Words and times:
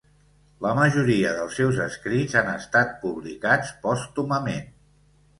La 0.65 0.69
majoria 0.77 1.33
dels 1.39 1.57
seus 1.59 1.81
escrits 1.83 2.37
han 2.41 2.49
estat 2.53 2.95
publicats 3.03 3.75
pòstumament. 3.85 4.65